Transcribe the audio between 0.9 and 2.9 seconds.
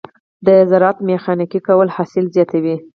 ميخانیکي کول حاصل زیاتوي.